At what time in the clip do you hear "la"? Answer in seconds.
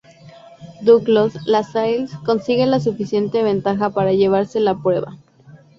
2.65-2.79, 4.59-4.75